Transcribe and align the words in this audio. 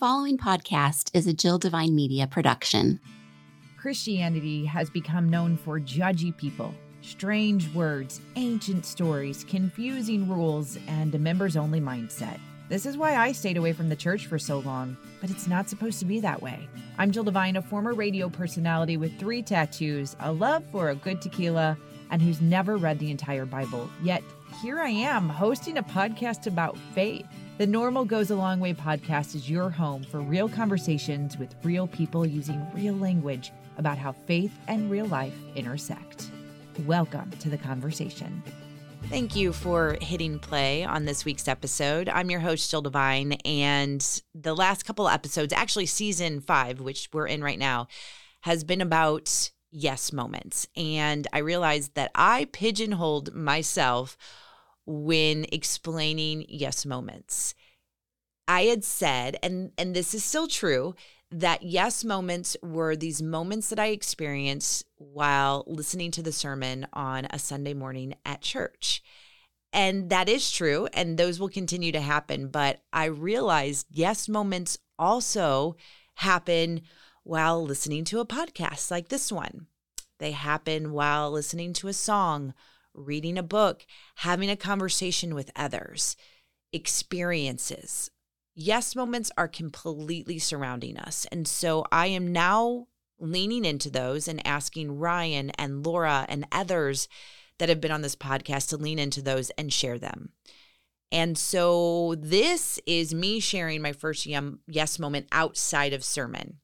following 0.00 0.38
podcast 0.38 1.10
is 1.12 1.26
a 1.26 1.32
Jill 1.34 1.58
Devine 1.58 1.94
Media 1.94 2.26
production. 2.26 2.98
Christianity 3.76 4.64
has 4.64 4.88
become 4.88 5.28
known 5.28 5.58
for 5.58 5.78
judgy 5.78 6.34
people, 6.34 6.74
strange 7.02 7.70
words, 7.74 8.22
ancient 8.36 8.86
stories, 8.86 9.44
confusing 9.44 10.26
rules, 10.26 10.78
and 10.88 11.14
a 11.14 11.18
members 11.18 11.54
only 11.54 11.82
mindset. 11.82 12.38
This 12.70 12.86
is 12.86 12.96
why 12.96 13.14
I 13.14 13.32
stayed 13.32 13.58
away 13.58 13.74
from 13.74 13.90
the 13.90 13.96
church 13.96 14.26
for 14.26 14.38
so 14.38 14.60
long, 14.60 14.96
but 15.20 15.28
it's 15.28 15.46
not 15.46 15.68
supposed 15.68 15.98
to 15.98 16.06
be 16.06 16.18
that 16.20 16.40
way. 16.40 16.66
I'm 16.96 17.10
Jill 17.10 17.24
Devine, 17.24 17.56
a 17.56 17.62
former 17.62 17.92
radio 17.92 18.30
personality 18.30 18.96
with 18.96 19.18
three 19.18 19.42
tattoos, 19.42 20.16
a 20.20 20.32
love 20.32 20.64
for 20.72 20.88
a 20.88 20.94
good 20.94 21.20
tequila, 21.20 21.76
and 22.10 22.22
who's 22.22 22.40
never 22.40 22.78
read 22.78 22.98
the 23.00 23.10
entire 23.10 23.44
Bible. 23.44 23.90
Yet 24.02 24.22
here 24.62 24.80
I 24.80 24.88
am 24.88 25.28
hosting 25.28 25.76
a 25.76 25.82
podcast 25.82 26.46
about 26.46 26.78
faith. 26.94 27.26
The 27.60 27.66
Normal 27.66 28.06
Goes 28.06 28.30
a 28.30 28.36
Long 28.36 28.58
Way 28.58 28.72
podcast 28.72 29.34
is 29.34 29.50
your 29.50 29.68
home 29.68 30.02
for 30.02 30.22
real 30.22 30.48
conversations 30.48 31.36
with 31.36 31.54
real 31.62 31.86
people 31.86 32.24
using 32.24 32.66
real 32.72 32.94
language 32.94 33.52
about 33.76 33.98
how 33.98 34.12
faith 34.12 34.58
and 34.66 34.90
real 34.90 35.04
life 35.04 35.34
intersect. 35.54 36.30
Welcome 36.86 37.30
to 37.32 37.50
the 37.50 37.58
conversation. 37.58 38.42
Thank 39.10 39.36
you 39.36 39.52
for 39.52 39.98
hitting 40.00 40.38
play 40.38 40.84
on 40.84 41.04
this 41.04 41.26
week's 41.26 41.48
episode. 41.48 42.08
I'm 42.08 42.30
your 42.30 42.40
host, 42.40 42.70
Jill 42.70 42.80
Devine, 42.80 43.32
and 43.44 44.22
the 44.34 44.56
last 44.56 44.86
couple 44.86 45.06
episodes, 45.06 45.52
actually 45.52 45.84
season 45.84 46.40
five, 46.40 46.80
which 46.80 47.10
we're 47.12 47.26
in 47.26 47.44
right 47.44 47.58
now, 47.58 47.88
has 48.40 48.64
been 48.64 48.80
about 48.80 49.50
yes 49.70 50.14
moments. 50.14 50.66
And 50.78 51.26
I 51.30 51.40
realized 51.40 51.94
that 51.94 52.10
I 52.14 52.46
pigeonholed 52.52 53.34
myself 53.34 54.16
when 54.86 55.46
explaining 55.52 56.44
yes 56.48 56.84
moments. 56.84 57.54
I 58.48 58.62
had 58.62 58.84
said, 58.84 59.38
and 59.42 59.72
and 59.78 59.94
this 59.94 60.14
is 60.14 60.24
still 60.24 60.48
true, 60.48 60.94
that 61.30 61.62
yes 61.62 62.02
moments 62.02 62.56
were 62.62 62.96
these 62.96 63.22
moments 63.22 63.68
that 63.68 63.78
I 63.78 63.86
experienced 63.88 64.84
while 64.96 65.64
listening 65.66 66.10
to 66.12 66.22
the 66.22 66.32
sermon 66.32 66.86
on 66.92 67.26
a 67.30 67.38
Sunday 67.38 67.74
morning 67.74 68.14
at 68.24 68.40
church. 68.40 69.02
And 69.72 70.10
that 70.10 70.28
is 70.28 70.50
true, 70.50 70.88
and 70.92 71.16
those 71.16 71.38
will 71.38 71.48
continue 71.48 71.92
to 71.92 72.00
happen. 72.00 72.48
But 72.48 72.82
I 72.92 73.04
realized 73.04 73.86
yes 73.90 74.28
moments 74.28 74.78
also 74.98 75.76
happen 76.14 76.82
while 77.22 77.64
listening 77.64 78.04
to 78.06 78.18
a 78.18 78.26
podcast 78.26 78.90
like 78.90 79.08
this 79.08 79.30
one. 79.30 79.66
They 80.18 80.32
happen 80.32 80.92
while 80.92 81.30
listening 81.30 81.72
to 81.74 81.88
a 81.88 81.92
song 81.92 82.52
reading 82.94 83.38
a 83.38 83.42
book, 83.42 83.86
having 84.16 84.50
a 84.50 84.56
conversation 84.56 85.34
with 85.34 85.50
others, 85.56 86.16
experiences. 86.72 88.10
Yes 88.54 88.94
moments 88.94 89.30
are 89.38 89.48
completely 89.48 90.38
surrounding 90.38 90.98
us. 90.98 91.26
And 91.32 91.46
so 91.46 91.84
I 91.90 92.06
am 92.06 92.32
now 92.32 92.88
leaning 93.18 93.64
into 93.64 93.90
those 93.90 94.28
and 94.28 94.46
asking 94.46 94.98
Ryan 94.98 95.50
and 95.50 95.84
Laura 95.84 96.26
and 96.28 96.46
others 96.50 97.08
that 97.58 97.68
have 97.68 97.80
been 97.80 97.90
on 97.90 98.02
this 98.02 98.16
podcast 98.16 98.68
to 98.70 98.76
lean 98.76 98.98
into 98.98 99.22
those 99.22 99.50
and 99.50 99.72
share 99.72 99.98
them. 99.98 100.30
And 101.12 101.36
so 101.36 102.14
this 102.18 102.78
is 102.86 103.12
me 103.12 103.40
sharing 103.40 103.82
my 103.82 103.92
first 103.92 104.26
yes 104.66 104.98
moment 104.98 105.26
outside 105.32 105.92
of 105.92 106.04
sermon. 106.04 106.58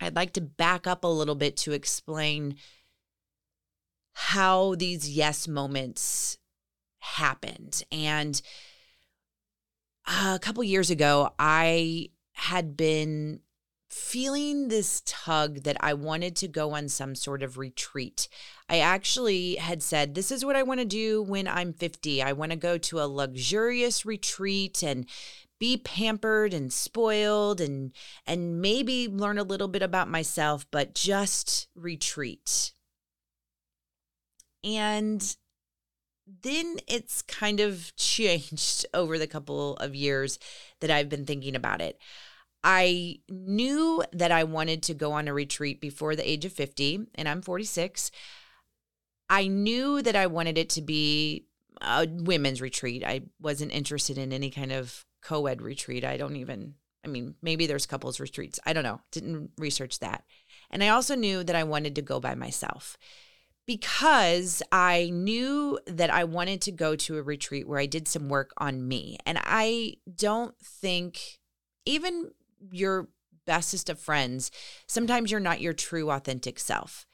I'd 0.00 0.16
like 0.16 0.32
to 0.34 0.40
back 0.40 0.86
up 0.86 1.04
a 1.04 1.08
little 1.08 1.34
bit 1.34 1.56
to 1.58 1.72
explain 1.72 2.56
how 4.12 4.74
these 4.76 5.08
yes 5.08 5.48
moments 5.48 6.38
happened. 7.00 7.82
And 7.90 8.40
a 10.06 10.38
couple 10.40 10.62
years 10.64 10.90
ago, 10.90 11.32
I 11.38 12.08
had 12.32 12.76
been 12.76 13.40
feeling 13.90 14.68
this 14.68 15.02
tug 15.04 15.64
that 15.64 15.76
I 15.80 15.94
wanted 15.94 16.36
to 16.36 16.48
go 16.48 16.74
on 16.74 16.88
some 16.88 17.14
sort 17.14 17.42
of 17.42 17.58
retreat. 17.58 18.28
I 18.68 18.78
actually 18.78 19.56
had 19.56 19.82
said, 19.82 20.14
This 20.14 20.30
is 20.30 20.44
what 20.44 20.56
I 20.56 20.62
want 20.62 20.80
to 20.80 20.86
do 20.86 21.22
when 21.22 21.48
I'm 21.48 21.72
50. 21.72 22.22
I 22.22 22.32
want 22.32 22.52
to 22.52 22.56
go 22.56 22.78
to 22.78 23.00
a 23.00 23.08
luxurious 23.08 24.06
retreat 24.06 24.82
and 24.82 25.06
be 25.58 25.76
pampered 25.76 26.54
and 26.54 26.72
spoiled 26.72 27.60
and 27.60 27.92
and 28.26 28.62
maybe 28.62 29.06
learn 29.06 29.38
a 29.38 29.42
little 29.42 29.68
bit 29.68 29.82
about 29.82 30.08
myself 30.08 30.66
but 30.70 30.94
just 30.94 31.68
retreat 31.74 32.72
and 34.64 35.36
then 36.42 36.76
it's 36.86 37.22
kind 37.22 37.60
of 37.60 37.92
changed 37.96 38.86
over 38.94 39.18
the 39.18 39.26
couple 39.26 39.76
of 39.76 39.94
years 39.94 40.38
that 40.80 40.90
I've 40.90 41.08
been 41.08 41.26
thinking 41.26 41.56
about 41.56 41.80
it. 41.80 41.98
I 42.62 43.20
knew 43.30 44.04
that 44.12 44.30
I 44.30 44.44
wanted 44.44 44.82
to 44.84 44.94
go 44.94 45.12
on 45.12 45.28
a 45.28 45.34
retreat 45.34 45.80
before 45.80 46.14
the 46.14 46.28
age 46.28 46.44
of 46.44 46.52
50, 46.52 47.06
and 47.14 47.28
I'm 47.28 47.40
46. 47.40 48.10
I 49.30 49.46
knew 49.46 50.02
that 50.02 50.16
I 50.16 50.26
wanted 50.26 50.58
it 50.58 50.68
to 50.70 50.82
be 50.82 51.46
a 51.80 52.06
women's 52.06 52.60
retreat. 52.60 53.02
I 53.04 53.22
wasn't 53.40 53.72
interested 53.72 54.18
in 54.18 54.32
any 54.32 54.50
kind 54.50 54.72
of 54.72 55.06
co 55.22 55.46
ed 55.46 55.62
retreat. 55.62 56.04
I 56.04 56.18
don't 56.18 56.36
even, 56.36 56.74
I 57.02 57.08
mean, 57.08 57.34
maybe 57.40 57.66
there's 57.66 57.86
couples 57.86 58.20
retreats. 58.20 58.60
I 58.66 58.74
don't 58.74 58.84
know. 58.84 59.00
Didn't 59.10 59.52
research 59.56 60.00
that. 60.00 60.24
And 60.70 60.84
I 60.84 60.88
also 60.88 61.14
knew 61.14 61.42
that 61.44 61.56
I 61.56 61.64
wanted 61.64 61.94
to 61.94 62.02
go 62.02 62.20
by 62.20 62.34
myself 62.34 62.98
because 63.70 64.64
I 64.72 65.10
knew 65.12 65.78
that 65.86 66.10
I 66.10 66.24
wanted 66.24 66.60
to 66.62 66.72
go 66.72 66.96
to 66.96 67.18
a 67.18 67.22
retreat 67.22 67.68
where 67.68 67.78
I 67.78 67.86
did 67.86 68.08
some 68.08 68.28
work 68.28 68.50
on 68.58 68.88
me. 68.88 69.16
And 69.24 69.38
I 69.44 69.94
don't 70.12 70.58
think, 70.58 71.38
even 71.86 72.32
your 72.72 73.10
bestest 73.46 73.88
of 73.88 74.00
friends, 74.00 74.50
sometimes 74.88 75.30
you're 75.30 75.38
not 75.38 75.60
your 75.60 75.72
true, 75.72 76.10
authentic 76.10 76.58
self. 76.58 77.06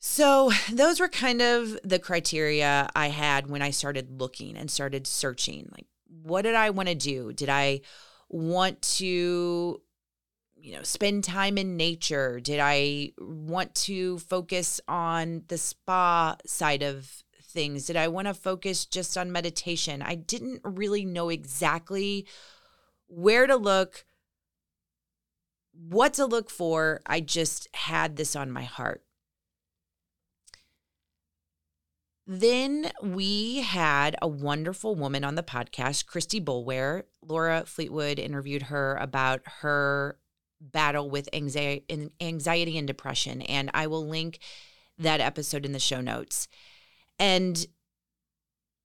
So, 0.00 0.50
those 0.72 0.98
were 0.98 1.08
kind 1.08 1.42
of 1.42 1.78
the 1.84 1.98
criteria 1.98 2.88
I 2.96 3.08
had 3.08 3.50
when 3.50 3.60
I 3.60 3.70
started 3.70 4.18
looking 4.18 4.56
and 4.56 4.70
started 4.70 5.06
searching. 5.06 5.68
Like, 5.72 5.88
what 6.22 6.40
did 6.40 6.54
I 6.54 6.70
want 6.70 6.88
to 6.88 6.94
do? 6.94 7.34
Did 7.34 7.50
I 7.50 7.82
want 8.30 8.80
to 8.96 9.82
you 10.64 10.72
know, 10.72 10.82
spend 10.82 11.22
time 11.22 11.58
in 11.58 11.76
nature? 11.76 12.40
Did 12.40 12.58
I 12.58 13.12
want 13.18 13.74
to 13.74 14.18
focus 14.18 14.80
on 14.88 15.42
the 15.48 15.58
spa 15.58 16.36
side 16.46 16.82
of 16.82 17.22
things? 17.42 17.86
Did 17.86 17.96
I 17.96 18.08
want 18.08 18.28
to 18.28 18.34
focus 18.34 18.86
just 18.86 19.18
on 19.18 19.30
meditation? 19.30 20.00
I 20.00 20.14
didn't 20.14 20.62
really 20.64 21.04
know 21.04 21.28
exactly 21.28 22.26
where 23.08 23.46
to 23.46 23.56
look, 23.56 24.06
what 25.74 26.14
to 26.14 26.24
look 26.24 26.48
for. 26.48 27.02
I 27.04 27.20
just 27.20 27.68
had 27.74 28.16
this 28.16 28.34
on 28.34 28.50
my 28.50 28.62
heart. 28.62 29.02
Then 32.26 32.90
we 33.02 33.60
had 33.60 34.16
a 34.22 34.28
wonderful 34.28 34.94
woman 34.94 35.24
on 35.24 35.34
the 35.34 35.42
podcast, 35.42 36.06
Christy 36.06 36.40
Boulware. 36.40 37.02
Laura 37.20 37.64
Fleetwood 37.66 38.18
interviewed 38.18 38.62
her 38.62 38.96
about 38.96 39.42
her 39.60 40.16
battle 40.72 41.10
with 41.10 41.28
anxiety 41.32 42.10
anxiety 42.20 42.78
and 42.78 42.86
depression 42.86 43.42
and 43.42 43.70
I 43.74 43.86
will 43.86 44.06
link 44.06 44.38
that 44.98 45.20
episode 45.20 45.66
in 45.66 45.72
the 45.72 45.78
show 45.78 46.00
notes. 46.00 46.48
And 47.18 47.66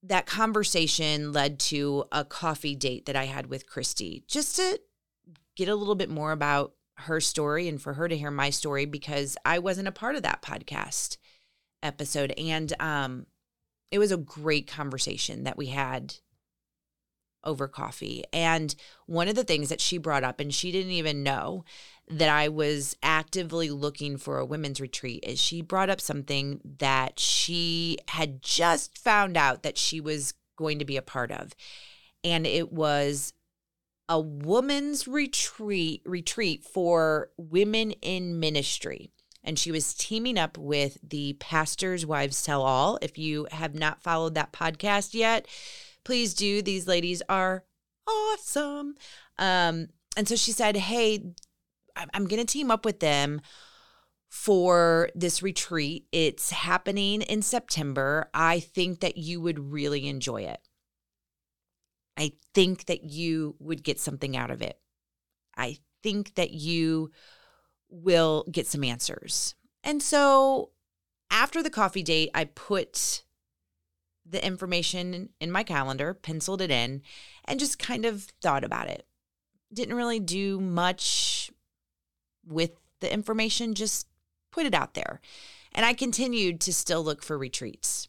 that 0.03 0.25
conversation 0.25 1.33
led 1.33 1.59
to 1.59 2.05
a 2.11 2.23
coffee 2.23 2.75
date 2.75 3.05
that 3.05 3.15
I 3.15 3.25
had 3.25 3.47
with 3.47 3.67
Christy 3.67 4.23
just 4.27 4.55
to 4.55 4.79
get 5.55 5.67
a 5.67 5.75
little 5.75 5.95
bit 5.95 6.09
more 6.09 6.31
about 6.31 6.73
her 6.95 7.19
story 7.19 7.67
and 7.67 7.81
for 7.81 7.93
her 7.93 8.07
to 8.07 8.17
hear 8.17 8.31
my 8.31 8.49
story 8.49 8.85
because 8.85 9.37
I 9.45 9.59
wasn't 9.59 9.87
a 9.87 9.93
part 9.93 10.15
of 10.15 10.23
that 10.23 10.41
podcast 10.41 11.17
episode 11.81 12.33
and 12.37 12.73
um 12.81 13.25
it 13.89 13.99
was 13.99 14.11
a 14.11 14.17
great 14.17 14.67
conversation 14.67 15.45
that 15.45 15.57
we 15.57 15.67
had 15.67 16.15
over 17.43 17.67
coffee. 17.67 18.23
And 18.33 18.75
one 19.05 19.27
of 19.27 19.35
the 19.35 19.43
things 19.43 19.69
that 19.69 19.81
she 19.81 19.97
brought 19.97 20.23
up, 20.23 20.39
and 20.39 20.53
she 20.53 20.71
didn't 20.71 20.91
even 20.91 21.23
know 21.23 21.63
that 22.07 22.29
I 22.29 22.49
was 22.49 22.95
actively 23.03 23.69
looking 23.69 24.17
for 24.17 24.39
a 24.39 24.45
women's 24.45 24.81
retreat, 24.81 25.23
is 25.25 25.39
she 25.39 25.61
brought 25.61 25.89
up 25.89 26.01
something 26.01 26.59
that 26.79 27.19
she 27.19 27.97
had 28.09 28.41
just 28.41 28.97
found 28.97 29.37
out 29.37 29.63
that 29.63 29.77
she 29.77 30.01
was 30.01 30.33
going 30.57 30.79
to 30.79 30.85
be 30.85 30.97
a 30.97 31.01
part 31.01 31.31
of. 31.31 31.53
And 32.23 32.45
it 32.45 32.71
was 32.71 33.33
a 34.09 34.19
woman's 34.19 35.07
retreat 35.07 36.01
retreat 36.03 36.63
for 36.63 37.29
women 37.37 37.91
in 38.01 38.39
ministry 38.39 39.11
and 39.43 39.57
she 39.57 39.71
was 39.71 39.93
teaming 39.93 40.37
up 40.37 40.57
with 40.57 40.97
the 41.07 41.33
pastors 41.39 42.05
wives 42.05 42.43
tell 42.43 42.63
all 42.63 42.97
if 43.01 43.17
you 43.17 43.47
have 43.51 43.75
not 43.75 44.01
followed 44.01 44.33
that 44.33 44.51
podcast 44.51 45.13
yet 45.13 45.47
please 46.09 46.33
do. 46.33 46.63
These 46.63 46.87
ladies 46.87 47.21
are 47.29 47.65
awesome. 48.07 48.95
Um, 49.37 49.89
and 50.17 50.27
so 50.27 50.35
she 50.35 50.51
said, 50.51 50.75
Hey, 50.75 51.23
I'm 51.95 52.25
going 52.25 52.43
to 52.43 52.51
team 52.51 52.71
up 52.71 52.83
with 52.83 52.99
them 52.99 53.41
for 54.27 55.11
this 55.13 55.43
retreat. 55.43 56.07
It's 56.11 56.49
happening 56.49 57.21
in 57.21 57.43
September. 57.43 58.27
I 58.33 58.59
think 58.59 59.01
that 59.01 59.17
you 59.17 59.39
would 59.39 59.71
really 59.71 60.07
enjoy 60.07 60.41
it. 60.45 60.61
I 62.17 62.31
think 62.55 62.87
that 62.87 63.03
you 63.03 63.55
would 63.59 63.83
get 63.83 63.99
something 63.99 64.35
out 64.35 64.49
of 64.49 64.63
it. 64.63 64.79
I 65.55 65.77
think 66.01 66.33
that 66.33 66.53
you 66.53 67.11
will 67.87 68.47
get 68.51 68.65
some 68.65 68.83
answers. 68.83 69.53
And 69.83 70.01
so 70.01 70.71
after 71.29 71.61
the 71.61 71.69
coffee 71.69 72.01
date, 72.01 72.31
I 72.33 72.45
put 72.45 73.21
the 74.29 74.45
information 74.45 75.29
in 75.39 75.51
my 75.51 75.63
calendar, 75.63 76.13
penciled 76.13 76.61
it 76.61 76.71
in, 76.71 77.01
and 77.45 77.59
just 77.59 77.79
kind 77.79 78.05
of 78.05 78.27
thought 78.41 78.63
about 78.63 78.87
it. 78.87 79.05
Didn't 79.73 79.95
really 79.95 80.19
do 80.19 80.59
much 80.59 81.51
with 82.45 82.71
the 82.99 83.11
information, 83.11 83.75
just 83.75 84.07
put 84.51 84.65
it 84.65 84.73
out 84.73 84.93
there. 84.93 85.21
And 85.73 85.85
I 85.85 85.93
continued 85.93 86.59
to 86.61 86.73
still 86.73 87.03
look 87.03 87.23
for 87.23 87.37
retreats. 87.37 88.07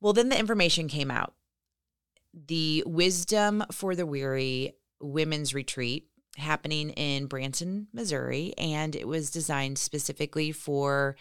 Well, 0.00 0.12
then 0.12 0.28
the 0.28 0.38
information 0.38 0.88
came 0.88 1.10
out. 1.10 1.34
The 2.34 2.84
Wisdom 2.86 3.64
for 3.72 3.94
the 3.94 4.06
Weary 4.06 4.74
Women's 5.00 5.54
Retreat 5.54 6.08
happening 6.36 6.90
in 6.90 7.26
Branson, 7.26 7.88
Missouri, 7.92 8.54
and 8.58 8.94
it 8.94 9.08
was 9.08 9.30
designed 9.30 9.78
specifically 9.78 10.52
for 10.52 11.16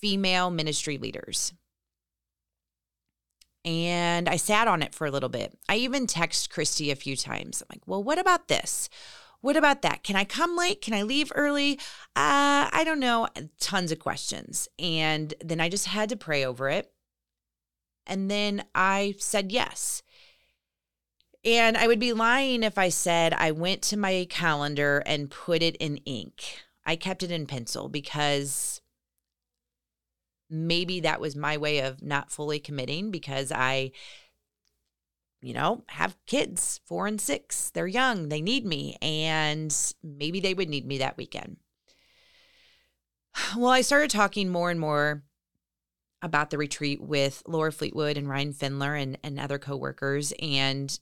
female 0.00 0.50
ministry 0.50 0.98
leaders. 0.98 1.52
And 3.64 4.28
I 4.28 4.36
sat 4.36 4.66
on 4.66 4.82
it 4.82 4.94
for 4.94 5.06
a 5.06 5.10
little 5.10 5.28
bit. 5.28 5.56
I 5.68 5.76
even 5.76 6.06
texted 6.06 6.50
Christy 6.50 6.90
a 6.90 6.96
few 6.96 7.16
times. 7.16 7.62
I'm 7.62 7.68
like, 7.70 7.86
well, 7.86 8.02
what 8.02 8.18
about 8.18 8.48
this? 8.48 8.88
What 9.40 9.56
about 9.56 9.82
that? 9.82 10.02
Can 10.02 10.16
I 10.16 10.24
come 10.24 10.56
late? 10.56 10.80
Can 10.80 10.94
I 10.94 11.02
leave 11.02 11.32
early? 11.34 11.74
Uh, 12.16 12.70
I 12.72 12.82
don't 12.84 13.00
know. 13.00 13.28
Tons 13.60 13.92
of 13.92 13.98
questions. 13.98 14.68
And 14.78 15.34
then 15.44 15.60
I 15.60 15.68
just 15.68 15.86
had 15.86 16.08
to 16.08 16.16
pray 16.16 16.44
over 16.44 16.68
it. 16.68 16.92
And 18.06 18.30
then 18.30 18.64
I 18.74 19.14
said 19.18 19.52
yes. 19.52 20.02
And 21.44 21.76
I 21.76 21.86
would 21.86 21.98
be 21.98 22.12
lying 22.12 22.62
if 22.62 22.78
I 22.78 22.88
said 22.88 23.32
I 23.32 23.50
went 23.50 23.82
to 23.82 23.96
my 23.96 24.26
calendar 24.30 25.02
and 25.06 25.30
put 25.30 25.62
it 25.62 25.76
in 25.76 25.98
ink. 25.98 26.58
I 26.84 26.96
kept 26.96 27.22
it 27.22 27.30
in 27.30 27.46
pencil 27.46 27.88
because 27.88 28.81
maybe 30.52 31.00
that 31.00 31.20
was 31.20 31.34
my 31.34 31.56
way 31.56 31.80
of 31.80 32.02
not 32.02 32.30
fully 32.30 32.60
committing 32.60 33.10
because 33.10 33.50
I, 33.50 33.92
you 35.40 35.54
know, 35.54 35.84
have 35.88 36.16
kids, 36.26 36.80
four 36.86 37.06
and 37.06 37.20
six. 37.20 37.70
They're 37.70 37.86
young, 37.86 38.28
they 38.28 38.42
need 38.42 38.64
me, 38.64 38.96
and 39.00 39.74
maybe 40.02 40.38
they 40.40 40.54
would 40.54 40.68
need 40.68 40.86
me 40.86 40.98
that 40.98 41.16
weekend. 41.16 41.56
Well, 43.56 43.70
I 43.70 43.80
started 43.80 44.10
talking 44.10 44.50
more 44.50 44.70
and 44.70 44.78
more 44.78 45.24
about 46.20 46.50
the 46.50 46.58
retreat 46.58 47.00
with 47.00 47.42
Laura 47.46 47.72
Fleetwood 47.72 48.16
and 48.16 48.28
Ryan 48.28 48.52
Findler 48.52 49.00
and, 49.00 49.18
and 49.24 49.40
other 49.40 49.58
coworkers, 49.58 50.32
and 50.40 50.98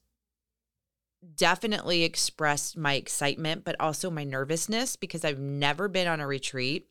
definitely 1.37 2.05
expressed 2.05 2.77
my 2.77 2.95
excitement, 2.95 3.65
but 3.65 3.77
also 3.79 4.11
my 4.11 4.25
nervousness 4.25 4.97
because 4.97 5.25
I've 5.25 5.39
never 5.39 5.89
been 5.89 6.09
on 6.09 6.21
a 6.21 6.27
retreat. 6.27 6.87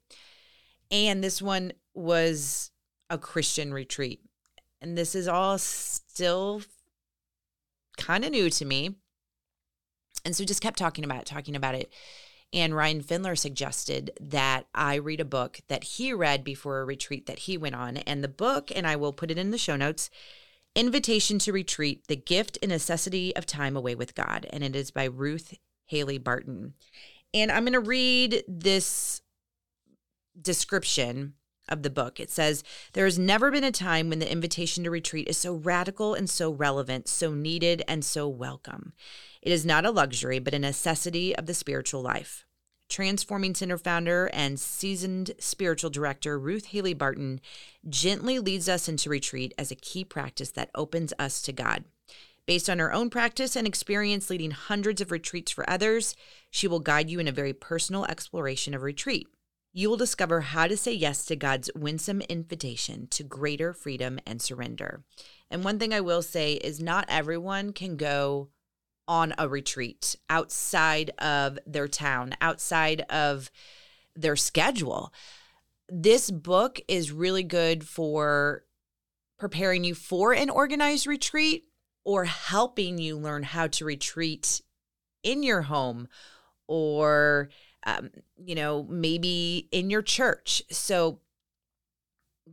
And 0.92 1.24
this 1.24 1.42
one 1.42 1.74
was 1.94 2.72
a 3.10 3.18
Christian 3.18 3.74
retreat. 3.74 4.22
And 4.82 4.98
this 4.98 5.16
is 5.16 5.28
all 5.28 5.58
still 5.58 6.62
kind 7.98 8.24
of 8.24 8.32
new 8.32 8.50
to 8.50 8.66
me. 8.66 8.96
And 10.26 10.36
so 10.36 10.46
just 10.46 10.62
kept 10.62 10.78
talking 10.78 11.04
about 11.04 11.22
it, 11.22 11.26
talking 11.26 11.56
about 11.56 11.76
it. 11.76 11.92
And 12.52 12.76
Ryan 12.76 13.04
Findler 13.04 13.38
suggested 13.38 14.12
that 14.20 14.66
I 14.74 14.96
read 14.96 15.20
a 15.20 15.26
book 15.26 15.60
that 15.68 15.84
he 15.84 16.14
read 16.14 16.44
before 16.44 16.80
a 16.80 16.86
retreat 16.86 17.28
that 17.28 17.40
he 17.40 17.58
went 17.58 17.76
on. 17.76 17.98
And 17.98 18.24
the 18.24 18.28
book, 18.28 18.72
and 18.76 18.88
I 18.88 18.96
will 18.96 19.14
put 19.14 19.30
it 19.30 19.38
in 19.38 19.52
the 19.52 19.58
show 19.58 19.76
notes, 19.76 20.10
Invitation 20.76 21.40
to 21.40 21.54
Retreat 21.54 22.08
The 22.08 22.16
Gift 22.16 22.58
and 22.62 22.72
Necessity 22.72 23.36
of 23.36 23.46
Time 23.46 23.76
Away 23.76 23.96
with 23.96 24.16
God. 24.16 24.48
And 24.52 24.64
it 24.64 24.76
is 24.76 24.92
by 24.92 25.06
Ruth 25.06 25.54
Haley 25.86 26.18
Barton. 26.18 26.74
And 27.34 27.52
I'm 27.52 27.64
going 27.64 27.74
to 27.74 27.80
read 27.80 28.44
this 28.48 29.22
description 30.40 31.34
of 31.70 31.84
the 31.84 31.90
book. 31.90 32.20
It 32.20 32.30
says, 32.30 32.64
There 32.94 33.06
has 33.06 33.18
never 33.18 33.52
been 33.52 33.64
a 33.64 33.72
time 33.72 34.10
when 34.10 34.20
the 34.20 34.32
invitation 34.32 34.84
to 34.84 34.92
retreat 34.92 35.28
is 35.28 35.38
so 35.38 35.54
radical 35.54 36.14
and 36.14 36.30
so 36.30 36.52
relevant, 36.52 37.08
so 37.08 37.34
needed 37.34 37.84
and 37.88 38.04
so 38.04 38.28
welcome. 38.28 38.94
It 39.42 39.52
is 39.52 39.66
not 39.66 39.86
a 39.86 39.92
luxury, 39.92 40.40
but 40.40 40.54
a 40.54 40.60
necessity 40.60 41.36
of 41.36 41.46
the 41.46 41.54
spiritual 41.54 42.02
life. 42.02 42.46
Transforming 42.90 43.54
Center 43.54 43.78
founder 43.78 44.32
and 44.34 44.60
seasoned 44.60 45.32
spiritual 45.38 45.92
director 45.92 46.40
Ruth 46.40 46.66
Haley 46.66 46.96
Barton 46.96 47.40
gently 47.88 48.40
leads 48.40 48.68
us 48.68 48.90
into 48.90 49.12
retreat 49.12 49.54
as 49.58 49.70
a 49.70 49.76
key 49.76 50.04
practice 50.04 50.52
that 50.52 50.72
opens 50.74 51.14
us 51.20 51.42
to 51.44 51.54
God. 51.54 51.84
Based 52.48 52.68
on 52.68 52.80
her 52.80 52.92
own 52.92 53.12
practice 53.12 53.56
and 53.56 53.68
experience 53.68 54.32
leading 54.32 54.50
hundreds 54.50 55.02
of 55.02 55.12
retreats 55.12 55.52
for 55.52 55.70
others, 55.70 56.16
she 56.50 56.68
will 56.68 56.80
guide 56.80 57.08
you 57.08 57.20
in 57.20 57.28
a 57.28 57.32
very 57.32 57.54
personal 57.54 58.06
exploration 58.06 58.74
of 58.74 58.82
retreat 58.82 59.28
you 59.72 59.90
will 59.90 59.98
discover 59.98 60.42
how 60.42 60.68
to 60.68 60.76
say 60.76 60.94
yes 60.94 61.26
to 61.26 61.36
God's 61.36 61.70
winsome 61.76 62.22
invitation 62.22 63.08
to 63.08 63.24
greater 63.24 63.74
freedom 63.74 64.20
and 64.26 64.42
surrender. 64.42 65.04
And 65.52 65.64
one 65.64 65.80
thing 65.80 65.94
I 65.94 66.02
will 66.02 66.22
say 66.22 66.54
is 66.54 66.82
not 66.82 67.06
everyone 67.08 67.74
can 67.74 67.96
go 67.96 68.50
on 69.08 69.34
a 69.38 69.48
retreat 69.48 70.16
outside 70.30 71.12
of 71.20 71.58
their 71.66 71.88
town, 71.88 72.36
outside 72.42 73.02
of 73.10 73.52
their 74.16 74.36
schedule. 74.36 75.14
This 75.88 76.30
book 76.30 76.80
is 76.88 77.12
really 77.12 77.44
good 77.44 77.84
for 77.84 78.64
preparing 79.40 79.84
you 79.84 79.96
for 79.96 80.34
an 80.34 80.50
organized 80.50 81.08
retreat 81.08 81.66
or 82.04 82.26
helping 82.26 82.98
you 82.98 83.18
learn 83.18 83.44
how 83.44 83.68
to 83.68 83.86
retreat 83.86 84.62
in 85.24 85.44
your 85.44 85.64
home 85.64 86.08
or 86.68 87.50
um, 87.86 88.10
you 88.38 88.56
know, 88.56 88.86
maybe 88.90 89.68
in 89.72 89.90
your 89.90 90.02
church. 90.02 90.64
So 90.70 91.20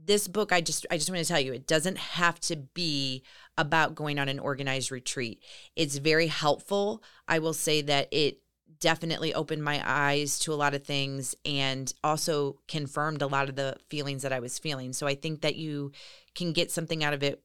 this 0.04 0.28
book 0.28 0.52
I 0.52 0.60
just 0.60 0.86
I 0.90 0.96
just 0.98 1.10
want 1.10 1.22
to 1.22 1.28
tell 1.28 1.40
you 1.40 1.52
it 1.52 1.66
doesn't 1.66 1.96
have 1.96 2.38
to 2.40 2.56
be 2.56 3.22
about 3.56 3.94
going 3.94 4.18
on 4.18 4.28
an 4.28 4.38
organized 4.38 4.90
retreat. 4.90 5.42
It's 5.74 5.96
very 5.96 6.26
helpful. 6.26 7.02
I 7.26 7.38
will 7.38 7.54
say 7.54 7.80
that 7.82 8.08
it 8.12 8.40
definitely 8.78 9.32
opened 9.32 9.64
my 9.64 9.82
eyes 9.84 10.38
to 10.40 10.52
a 10.52 10.56
lot 10.56 10.74
of 10.74 10.84
things 10.84 11.34
and 11.44 11.92
also 12.04 12.58
confirmed 12.68 13.22
a 13.22 13.26
lot 13.26 13.48
of 13.48 13.56
the 13.56 13.76
feelings 13.88 14.22
that 14.22 14.32
I 14.32 14.40
was 14.40 14.58
feeling. 14.58 14.92
So 14.92 15.06
I 15.06 15.14
think 15.14 15.40
that 15.40 15.56
you 15.56 15.92
can 16.34 16.52
get 16.52 16.70
something 16.70 17.02
out 17.02 17.14
of 17.14 17.22
it 17.22 17.42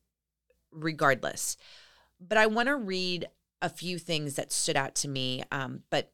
regardless. 0.72 1.56
But 2.20 2.38
I 2.38 2.48
want 2.48 2.68
to 2.68 2.76
read 2.76 3.28
a 3.62 3.70
few 3.70 3.98
things 3.98 4.36
that 4.36 4.52
stood 4.52 4.76
out 4.76 4.96
to 4.96 5.08
me. 5.08 5.44
Um, 5.52 5.84
but 5.90 6.12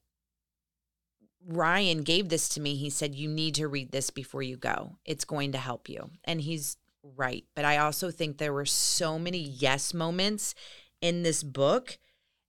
Ryan 1.46 2.04
gave 2.04 2.30
this 2.30 2.50
to 2.50 2.62
me. 2.62 2.76
He 2.76 2.90
said, 2.90 3.16
You 3.16 3.30
need 3.30 3.56
to 3.56 3.68
read 3.68 3.92
this 3.92 4.10
before 4.10 4.42
you 4.42 4.58
go. 4.58 4.98
It's 5.06 5.26
going 5.26 5.52
to 5.54 5.58
help 5.58 5.90
you. 5.90 6.10
And 6.26 6.42
he's 6.42 6.78
right. 7.16 7.46
But 7.56 7.66
I 7.66 7.78
also 7.78 8.12
think 8.12 8.38
there 8.38 8.54
were 8.54 8.66
so 8.66 9.18
many 9.18 9.40
yes 9.40 9.94
moments 9.94 10.56
in 11.02 11.24
this 11.24 11.44
book 11.44 11.98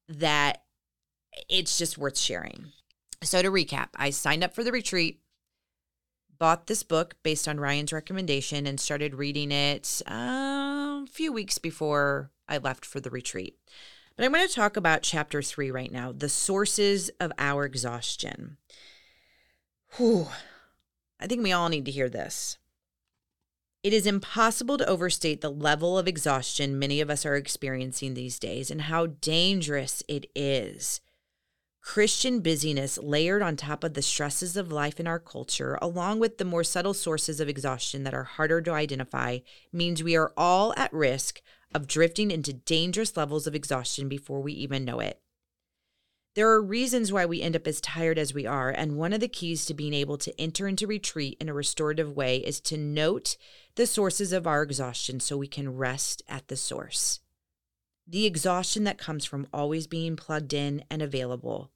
that 0.08 0.62
it's 1.48 1.78
just 1.78 1.98
worth 1.98 2.18
sharing. 2.18 2.72
So, 3.22 3.42
to 3.42 3.50
recap, 3.50 3.88
I 3.96 4.10
signed 4.10 4.44
up 4.44 4.54
for 4.54 4.62
the 4.62 4.72
retreat, 4.72 5.20
bought 6.38 6.66
this 6.66 6.82
book 6.82 7.16
based 7.22 7.48
on 7.48 7.60
Ryan's 7.60 7.92
recommendation, 7.92 8.66
and 8.66 8.78
started 8.78 9.14
reading 9.14 9.50
it 9.50 10.02
uh, 10.08 11.02
a 11.02 11.06
few 11.10 11.32
weeks 11.32 11.58
before 11.58 12.30
I 12.48 12.58
left 12.58 12.84
for 12.84 13.00
the 13.00 13.10
retreat. 13.10 13.58
But 14.18 14.24
I'm 14.24 14.32
going 14.32 14.48
to 14.48 14.52
talk 14.52 14.76
about 14.76 15.02
chapter 15.02 15.42
three 15.42 15.70
right 15.70 15.92
now 15.92 16.10
the 16.10 16.28
sources 16.28 17.08
of 17.20 17.30
our 17.38 17.64
exhaustion. 17.64 18.56
Whew. 19.96 20.26
I 21.20 21.28
think 21.28 21.40
we 21.40 21.52
all 21.52 21.68
need 21.68 21.84
to 21.84 21.92
hear 21.92 22.08
this. 22.08 22.58
It 23.84 23.92
is 23.92 24.08
impossible 24.08 24.76
to 24.78 24.88
overstate 24.88 25.40
the 25.40 25.52
level 25.52 25.96
of 25.96 26.08
exhaustion 26.08 26.80
many 26.80 27.00
of 27.00 27.10
us 27.10 27.24
are 27.24 27.36
experiencing 27.36 28.14
these 28.14 28.40
days 28.40 28.72
and 28.72 28.82
how 28.82 29.06
dangerous 29.06 30.02
it 30.08 30.26
is. 30.34 31.00
Christian 31.80 32.40
busyness 32.40 32.98
layered 32.98 33.40
on 33.40 33.54
top 33.54 33.84
of 33.84 33.94
the 33.94 34.02
stresses 34.02 34.56
of 34.56 34.72
life 34.72 34.98
in 34.98 35.06
our 35.06 35.20
culture, 35.20 35.78
along 35.80 36.18
with 36.18 36.38
the 36.38 36.44
more 36.44 36.64
subtle 36.64 36.92
sources 36.92 37.38
of 37.38 37.48
exhaustion 37.48 38.02
that 38.02 38.14
are 38.14 38.24
harder 38.24 38.60
to 38.62 38.72
identify, 38.72 39.38
means 39.72 40.02
we 40.02 40.16
are 40.16 40.32
all 40.36 40.74
at 40.76 40.92
risk 40.92 41.40
of 41.74 41.86
drifting 41.86 42.30
into 42.30 42.52
dangerous 42.52 43.16
levels 43.16 43.46
of 43.46 43.54
exhaustion 43.54 44.08
before 44.08 44.40
we 44.40 44.52
even 44.52 44.84
know 44.84 45.00
it. 45.00 45.20
There 46.34 46.50
are 46.50 46.62
reasons 46.62 47.12
why 47.12 47.26
we 47.26 47.42
end 47.42 47.56
up 47.56 47.66
as 47.66 47.80
tired 47.80 48.18
as 48.18 48.32
we 48.32 48.46
are, 48.46 48.70
and 48.70 48.96
one 48.96 49.12
of 49.12 49.20
the 49.20 49.28
keys 49.28 49.66
to 49.66 49.74
being 49.74 49.92
able 49.92 50.18
to 50.18 50.40
enter 50.40 50.68
into 50.68 50.86
retreat 50.86 51.36
in 51.40 51.48
a 51.48 51.54
restorative 51.54 52.14
way 52.14 52.36
is 52.36 52.60
to 52.60 52.76
note 52.76 53.36
the 53.74 53.86
sources 53.86 54.32
of 54.32 54.46
our 54.46 54.62
exhaustion 54.62 55.18
so 55.18 55.36
we 55.36 55.48
can 55.48 55.76
rest 55.76 56.22
at 56.28 56.46
the 56.48 56.56
source. 56.56 57.20
The 58.06 58.24
exhaustion 58.24 58.84
that 58.84 58.98
comes 58.98 59.24
from 59.24 59.48
always 59.52 59.86
being 59.86 60.14
plugged 60.14 60.54
in 60.54 60.84
and 60.90 61.02
available, 61.02 61.72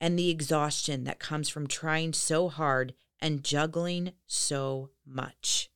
and 0.00 0.18
the 0.18 0.30
exhaustion 0.30 1.04
that 1.04 1.20
comes 1.20 1.48
from 1.48 1.66
trying 1.66 2.12
so 2.12 2.48
hard 2.48 2.94
and 3.20 3.44
juggling 3.44 4.12
so 4.26 4.90
much. 5.06 5.70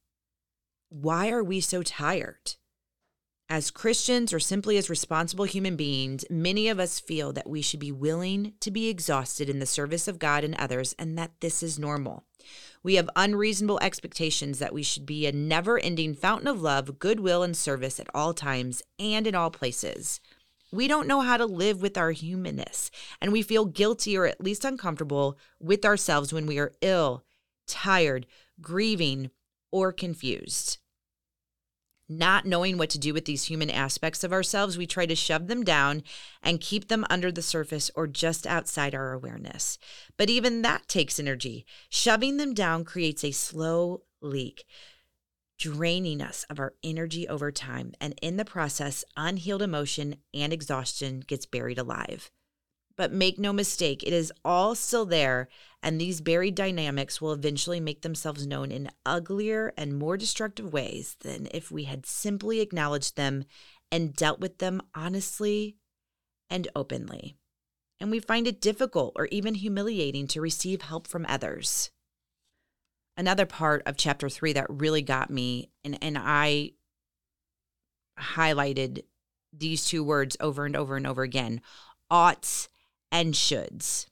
Why 0.88 1.30
are 1.30 1.44
we 1.44 1.60
so 1.60 1.82
tired? 1.82 2.56
As 3.48 3.70
Christians 3.70 4.32
or 4.32 4.40
simply 4.40 4.78
as 4.78 4.88
responsible 4.88 5.44
human 5.44 5.76
beings, 5.76 6.24
many 6.30 6.68
of 6.68 6.80
us 6.80 6.98
feel 6.98 7.32
that 7.34 7.48
we 7.48 7.60
should 7.60 7.78
be 7.78 7.92
willing 7.92 8.54
to 8.60 8.70
be 8.70 8.88
exhausted 8.88 9.50
in 9.50 9.58
the 9.58 9.66
service 9.66 10.08
of 10.08 10.18
God 10.18 10.44
and 10.44 10.54
others 10.54 10.94
and 10.98 11.18
that 11.18 11.32
this 11.40 11.62
is 11.62 11.78
normal. 11.78 12.24
We 12.82 12.94
have 12.94 13.10
unreasonable 13.14 13.78
expectations 13.82 14.58
that 14.58 14.72
we 14.72 14.82
should 14.82 15.04
be 15.04 15.26
a 15.26 15.32
never 15.32 15.78
ending 15.78 16.14
fountain 16.14 16.48
of 16.48 16.62
love, 16.62 16.98
goodwill, 16.98 17.42
and 17.42 17.56
service 17.56 18.00
at 18.00 18.08
all 18.14 18.32
times 18.32 18.82
and 18.98 19.26
in 19.26 19.34
all 19.34 19.50
places. 19.50 20.20
We 20.72 20.88
don't 20.88 21.06
know 21.06 21.20
how 21.20 21.36
to 21.36 21.46
live 21.46 21.82
with 21.82 21.96
our 21.96 22.10
humanness, 22.12 22.90
and 23.20 23.30
we 23.30 23.42
feel 23.42 23.66
guilty 23.66 24.16
or 24.16 24.26
at 24.26 24.42
least 24.42 24.64
uncomfortable 24.64 25.38
with 25.60 25.84
ourselves 25.84 26.32
when 26.32 26.46
we 26.46 26.58
are 26.58 26.72
ill, 26.80 27.24
tired, 27.66 28.26
grieving, 28.60 29.30
or 29.70 29.92
confused. 29.92 30.78
Not 32.08 32.44
knowing 32.44 32.76
what 32.76 32.90
to 32.90 32.98
do 32.98 33.14
with 33.14 33.24
these 33.24 33.44
human 33.44 33.70
aspects 33.70 34.22
of 34.22 34.32
ourselves, 34.32 34.76
we 34.76 34.86
try 34.86 35.06
to 35.06 35.16
shove 35.16 35.46
them 35.46 35.64
down 35.64 36.02
and 36.42 36.60
keep 36.60 36.88
them 36.88 37.06
under 37.08 37.32
the 37.32 37.40
surface 37.40 37.90
or 37.94 38.06
just 38.06 38.46
outside 38.46 38.94
our 38.94 39.12
awareness. 39.12 39.78
But 40.18 40.28
even 40.28 40.62
that 40.62 40.86
takes 40.86 41.18
energy. 41.18 41.64
Shoving 41.88 42.36
them 42.36 42.52
down 42.52 42.84
creates 42.84 43.24
a 43.24 43.30
slow 43.30 44.02
leak, 44.20 44.64
draining 45.58 46.20
us 46.20 46.44
of 46.50 46.60
our 46.60 46.74
energy 46.82 47.26
over 47.26 47.50
time. 47.50 47.92
And 48.00 48.18
in 48.20 48.36
the 48.36 48.44
process, 48.44 49.04
unhealed 49.16 49.62
emotion 49.62 50.16
and 50.34 50.52
exhaustion 50.52 51.20
gets 51.20 51.46
buried 51.46 51.78
alive. 51.78 52.30
But 52.96 53.12
make 53.12 53.38
no 53.38 53.52
mistake, 53.52 54.02
it 54.04 54.12
is 54.12 54.32
all 54.44 54.74
still 54.74 55.04
there, 55.04 55.48
and 55.82 56.00
these 56.00 56.20
buried 56.20 56.54
dynamics 56.54 57.20
will 57.20 57.32
eventually 57.32 57.80
make 57.80 58.02
themselves 58.02 58.46
known 58.46 58.70
in 58.70 58.90
uglier 59.04 59.72
and 59.76 59.98
more 59.98 60.16
destructive 60.16 60.72
ways 60.72 61.16
than 61.20 61.48
if 61.52 61.72
we 61.72 61.84
had 61.84 62.06
simply 62.06 62.60
acknowledged 62.60 63.16
them 63.16 63.44
and 63.90 64.14
dealt 64.14 64.38
with 64.38 64.58
them 64.58 64.80
honestly 64.94 65.76
and 66.48 66.68
openly. 66.76 67.36
And 68.00 68.10
we 68.10 68.20
find 68.20 68.46
it 68.46 68.60
difficult 68.60 69.12
or 69.16 69.26
even 69.26 69.54
humiliating 69.54 70.28
to 70.28 70.40
receive 70.40 70.82
help 70.82 71.08
from 71.08 71.26
others. 71.28 71.90
Another 73.16 73.46
part 73.46 73.82
of 73.86 73.96
chapter 73.96 74.28
three 74.28 74.52
that 74.52 74.66
really 74.68 75.02
got 75.02 75.30
me, 75.30 75.70
and, 75.84 75.98
and 76.02 76.16
I 76.18 76.72
highlighted 78.18 79.02
these 79.52 79.84
two 79.84 80.02
words 80.02 80.36
over 80.40 80.64
and 80.64 80.76
over 80.76 80.96
and 80.96 81.06
over 81.06 81.22
again 81.22 81.60
oughts 82.10 82.68
and 83.14 83.32
shoulds. 83.32 84.06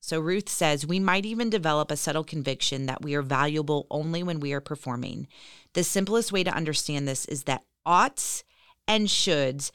So 0.00 0.18
Ruth 0.18 0.48
says 0.48 0.86
we 0.86 0.98
might 0.98 1.26
even 1.26 1.50
develop 1.50 1.90
a 1.90 1.96
subtle 1.96 2.24
conviction 2.24 2.86
that 2.86 3.02
we 3.02 3.14
are 3.14 3.22
valuable 3.22 3.86
only 3.90 4.22
when 4.22 4.40
we 4.40 4.54
are 4.54 4.62
performing. 4.62 5.28
The 5.74 5.84
simplest 5.84 6.32
way 6.32 6.42
to 6.42 6.54
understand 6.54 7.06
this 7.06 7.26
is 7.26 7.42
that 7.42 7.64
oughts 7.84 8.44
and 8.88 9.08
shoulds 9.08 9.72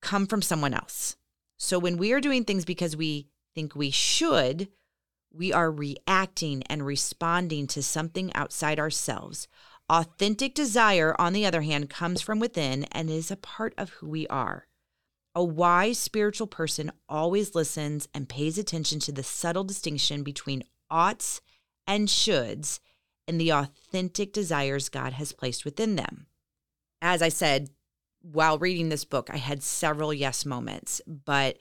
come 0.00 0.26
from 0.26 0.40
someone 0.40 0.72
else. 0.72 1.16
So 1.58 1.78
when 1.78 1.98
we 1.98 2.12
are 2.12 2.20
doing 2.20 2.44
things 2.44 2.64
because 2.64 2.96
we 2.96 3.28
think 3.54 3.76
we 3.76 3.90
should, 3.90 4.68
we 5.30 5.52
are 5.52 5.70
reacting 5.70 6.62
and 6.70 6.86
responding 6.86 7.66
to 7.66 7.82
something 7.82 8.32
outside 8.34 8.78
ourselves. 8.78 9.46
Authentic 9.90 10.54
desire, 10.54 11.14
on 11.18 11.34
the 11.34 11.44
other 11.44 11.62
hand, 11.62 11.90
comes 11.90 12.22
from 12.22 12.38
within 12.38 12.84
and 12.92 13.10
is 13.10 13.30
a 13.30 13.36
part 13.36 13.74
of 13.76 13.90
who 13.90 14.08
we 14.08 14.26
are. 14.28 14.66
A 15.36 15.44
wise 15.44 15.98
spiritual 15.98 16.46
person 16.46 16.90
always 17.10 17.54
listens 17.54 18.08
and 18.14 18.26
pays 18.26 18.56
attention 18.56 19.00
to 19.00 19.12
the 19.12 19.22
subtle 19.22 19.64
distinction 19.64 20.22
between 20.22 20.64
oughts 20.90 21.42
and 21.86 22.08
shoulds 22.08 22.80
and 23.28 23.38
the 23.38 23.52
authentic 23.52 24.32
desires 24.32 24.88
God 24.88 25.12
has 25.12 25.32
placed 25.32 25.66
within 25.66 25.96
them. 25.96 26.26
As 27.02 27.20
I 27.20 27.28
said, 27.28 27.68
while 28.22 28.56
reading 28.58 28.88
this 28.88 29.04
book, 29.04 29.28
I 29.30 29.36
had 29.36 29.62
several 29.62 30.14
yes 30.14 30.46
moments, 30.46 31.02
but 31.06 31.58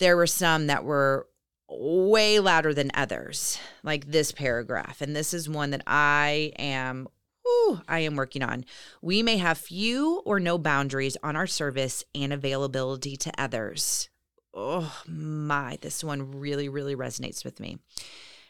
there 0.00 0.16
were 0.16 0.26
some 0.26 0.66
that 0.66 0.82
were 0.82 1.28
way 1.68 2.40
louder 2.40 2.74
than 2.74 2.90
others, 2.92 3.56
like 3.84 4.06
this 4.06 4.32
paragraph. 4.32 5.00
And 5.00 5.14
this 5.14 5.32
is 5.32 5.48
one 5.48 5.70
that 5.70 5.84
I 5.86 6.52
am 6.58 7.06
whew, 7.60 7.80
I 7.88 8.00
am 8.00 8.16
working 8.16 8.42
on. 8.42 8.64
We 9.02 9.22
may 9.22 9.36
have 9.36 9.58
few 9.58 10.22
or 10.24 10.40
no 10.40 10.58
boundaries 10.58 11.16
on 11.22 11.36
our 11.36 11.46
service 11.46 12.04
and 12.14 12.32
availability 12.32 13.16
to 13.16 13.32
others. 13.38 14.08
Oh 14.52 15.02
my, 15.06 15.78
this 15.80 16.02
one 16.02 16.38
really, 16.38 16.68
really 16.68 16.96
resonates 16.96 17.44
with 17.44 17.60
me. 17.60 17.78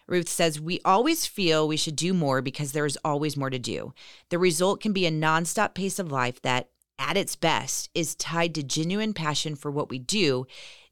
Ruth 0.07 0.29
says, 0.29 0.61
We 0.61 0.81
always 0.85 1.27
feel 1.27 1.69
we 1.69 1.77
should 1.77 1.97
do 1.97 2.15
more 2.15 2.43
because 2.43 2.73
there 2.73 2.87
is 2.87 2.99
always 3.05 3.37
more 3.37 3.51
to 3.51 3.59
do. 3.59 3.93
The 4.31 4.39
result 4.39 4.81
can 4.81 4.93
be 4.93 5.07
a 5.07 5.11
nonstop 5.11 5.75
pace 5.75 5.99
of 5.99 6.11
life 6.11 6.41
that, 6.43 6.69
at 6.99 7.17
its 7.17 7.37
best, 7.37 7.91
is 7.95 8.15
tied 8.15 8.55
to 8.55 8.63
genuine 8.63 9.13
passion 9.13 9.55
for 9.55 9.71
what 9.71 9.91
we 9.91 9.99
do 9.99 10.47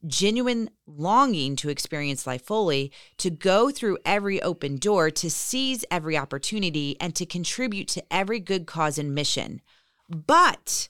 genuine 0.07 0.71
longing 0.87 1.57
to 1.57 1.69
experience 1.69 2.27
life 2.27 2.45
fully, 2.45 2.93
to 3.17 3.31
go 3.31 3.71
through 3.71 3.99
every 4.05 4.41
open 4.43 4.77
door, 4.77 5.11
to 5.11 5.31
seize 5.31 5.85
every 5.91 6.17
opportunity, 6.17 6.97
and 7.01 7.15
to 7.17 7.27
contribute 7.27 7.89
to 7.89 8.05
every 8.13 8.41
good 8.41 8.67
cause 8.67 8.99
and 8.99 9.15
mission. 9.15 9.61
But 10.09 10.89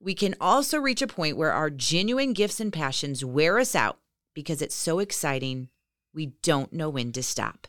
we 0.00 0.14
can 0.14 0.34
also 0.40 0.78
reach 0.78 1.02
a 1.02 1.06
point 1.06 1.36
where 1.36 1.52
our 1.52 1.70
genuine 1.70 2.32
gifts 2.32 2.60
and 2.60 2.72
passions 2.72 3.24
wear 3.24 3.58
us 3.58 3.74
out 3.74 3.98
because 4.34 4.62
it's 4.62 4.74
so 4.74 4.98
exciting, 4.98 5.68
we 6.14 6.26
don't 6.42 6.72
know 6.72 6.88
when 6.88 7.12
to 7.12 7.22
stop. 7.22 7.66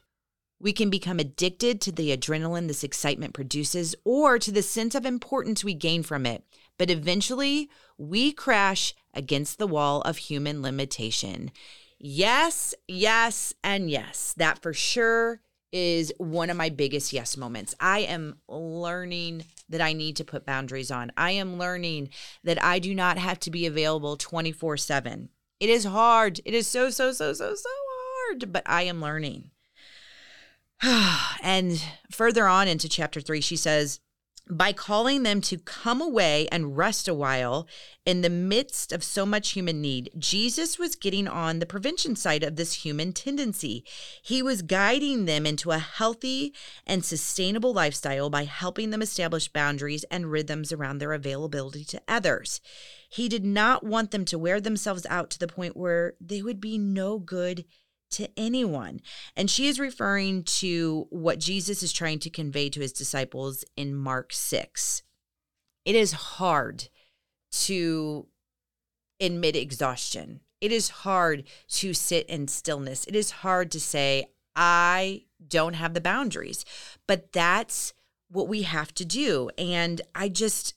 We 0.59 0.73
can 0.73 0.89
become 0.89 1.19
addicted 1.19 1.81
to 1.81 1.91
the 1.91 2.15
adrenaline 2.15 2.67
this 2.67 2.83
excitement 2.83 3.33
produces 3.33 3.95
or 4.05 4.39
to 4.39 4.51
the 4.51 4.61
sense 4.61 4.95
of 4.95 5.05
importance 5.05 5.63
we 5.63 5.73
gain 5.73 6.03
from 6.03 6.25
it. 6.25 6.43
But 6.83 6.91
eventually, 6.91 7.69
we 7.97 8.33
crash 8.33 8.93
against 9.13 9.57
the 9.57 9.67
wall 9.67 10.01
of 10.01 10.17
human 10.17 10.61
limitation. 10.61 11.49
Yes, 11.97 12.75
yes, 12.89 13.53
and 13.63 13.89
yes. 13.89 14.33
That 14.35 14.61
for 14.61 14.73
sure 14.73 15.39
is 15.71 16.11
one 16.17 16.49
of 16.49 16.57
my 16.57 16.67
biggest 16.67 17.13
yes 17.13 17.37
moments. 17.37 17.73
I 17.79 17.99
am 17.99 18.35
learning 18.49 19.45
that 19.69 19.79
I 19.79 19.93
need 19.93 20.17
to 20.17 20.25
put 20.25 20.45
boundaries 20.45 20.91
on. 20.91 21.13
I 21.15 21.31
am 21.31 21.57
learning 21.57 22.09
that 22.43 22.61
I 22.61 22.79
do 22.79 22.93
not 22.93 23.17
have 23.17 23.39
to 23.39 23.49
be 23.49 23.65
available 23.65 24.17
24 24.17 24.75
7. 24.75 25.29
It 25.61 25.69
is 25.69 25.85
hard. 25.85 26.41
It 26.43 26.53
is 26.53 26.67
so, 26.67 26.89
so, 26.89 27.13
so, 27.13 27.31
so, 27.31 27.55
so 27.55 27.69
hard, 28.27 28.51
but 28.51 28.63
I 28.65 28.81
am 28.81 28.99
learning. 28.99 29.51
and 31.41 31.81
further 32.11 32.45
on 32.45 32.67
into 32.67 32.89
chapter 32.89 33.21
three, 33.21 33.39
she 33.39 33.55
says, 33.55 34.01
by 34.49 34.73
calling 34.73 35.23
them 35.23 35.39
to 35.41 35.57
come 35.57 36.01
away 36.01 36.47
and 36.51 36.77
rest 36.77 37.07
a 37.07 37.13
while 37.13 37.67
in 38.05 38.21
the 38.21 38.29
midst 38.29 38.91
of 38.91 39.03
so 39.03 39.25
much 39.25 39.51
human 39.51 39.81
need, 39.81 40.11
Jesus 40.17 40.77
was 40.77 40.95
getting 40.95 41.27
on 41.27 41.59
the 41.59 41.65
prevention 41.65 42.15
side 42.15 42.43
of 42.43 42.57
this 42.57 42.85
human 42.85 43.13
tendency. 43.13 43.85
He 44.21 44.43
was 44.43 44.61
guiding 44.61 45.25
them 45.25 45.45
into 45.45 45.71
a 45.71 45.77
healthy 45.77 46.53
and 46.85 47.05
sustainable 47.05 47.73
lifestyle 47.73 48.29
by 48.29 48.43
helping 48.43 48.89
them 48.89 49.01
establish 49.01 49.47
boundaries 49.47 50.03
and 50.11 50.29
rhythms 50.29 50.73
around 50.73 50.97
their 50.97 51.13
availability 51.13 51.85
to 51.85 52.01
others. 52.07 52.59
He 53.09 53.29
did 53.29 53.45
not 53.45 53.85
want 53.85 54.11
them 54.11 54.25
to 54.25 54.39
wear 54.39 54.59
themselves 54.59 55.05
out 55.09 55.29
to 55.31 55.39
the 55.39 55.47
point 55.47 55.77
where 55.77 56.15
they 56.19 56.41
would 56.41 56.59
be 56.59 56.77
no 56.77 57.19
good 57.19 57.63
to 58.13 58.29
anyone. 58.37 59.01
And 59.35 59.49
she 59.49 59.67
is 59.67 59.79
referring 59.79 60.43
to 60.43 61.07
what 61.09 61.39
Jesus 61.39 61.83
is 61.83 61.93
trying 61.93 62.19
to 62.19 62.29
convey 62.29 62.69
to 62.69 62.79
his 62.79 62.93
disciples 62.93 63.63
in 63.75 63.95
Mark 63.95 64.33
6. 64.33 65.03
It 65.85 65.95
is 65.95 66.11
hard 66.13 66.89
to 67.51 68.27
admit 69.19 69.55
exhaustion. 69.55 70.41
It 70.61 70.71
is 70.71 70.89
hard 70.89 71.43
to 71.69 71.93
sit 71.93 72.27
in 72.27 72.47
stillness. 72.47 73.05
It 73.05 73.15
is 73.15 73.31
hard 73.31 73.69
to 73.71 73.79
say, 73.79 74.27
I 74.55 75.25
don't 75.45 75.73
have 75.73 75.93
the 75.93 76.01
boundaries. 76.01 76.63
But 77.07 77.33
that's 77.33 77.93
what 78.29 78.47
we 78.47 78.63
have 78.63 78.93
to 78.95 79.05
do. 79.05 79.49
And 79.57 80.01
I 80.15 80.29
just, 80.29 80.73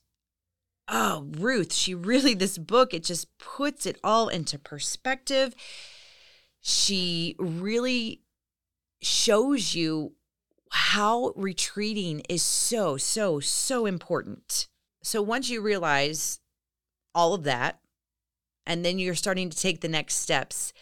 oh, 0.88 1.28
Ruth, 1.38 1.72
she 1.72 1.94
really, 1.94 2.34
this 2.34 2.58
book, 2.58 2.92
it 2.92 3.04
just 3.04 3.38
puts 3.38 3.86
it 3.86 3.98
all 4.02 4.28
into 4.28 4.58
perspective 4.58 5.54
she 6.68 7.36
really 7.38 8.22
shows 9.00 9.76
you 9.76 10.14
how 10.72 11.32
retreating 11.36 12.22
is 12.28 12.42
so, 12.42 12.96
so, 12.96 13.38
so 13.38 13.86
important. 13.86 14.66
So 15.00 15.22
once 15.22 15.48
you 15.48 15.60
realize 15.60 16.40
all 17.14 17.34
of 17.34 17.44
that, 17.44 17.78
and 18.66 18.84
then 18.84 18.98
you're 18.98 19.14
starting 19.14 19.48
to 19.48 19.56
take 19.56 19.80
the 19.80 19.86
next 19.86 20.16
steps 20.16 20.72